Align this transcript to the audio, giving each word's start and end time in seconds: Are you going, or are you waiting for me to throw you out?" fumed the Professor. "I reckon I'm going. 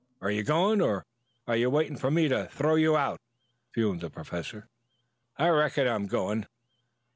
Are 0.19 0.31
you 0.31 0.41
going, 0.41 0.81
or 0.81 1.05
are 1.45 1.55
you 1.55 1.69
waiting 1.69 1.95
for 1.95 2.09
me 2.09 2.27
to 2.27 2.47
throw 2.51 2.73
you 2.73 2.97
out?" 2.97 3.21
fumed 3.71 4.01
the 4.01 4.09
Professor. 4.09 4.67
"I 5.37 5.47
reckon 5.49 5.85
I'm 5.87 6.07
going. 6.07 6.47